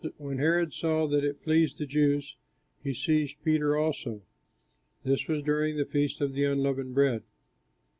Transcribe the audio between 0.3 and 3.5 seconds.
Herod saw that it pleased the Jews, he seized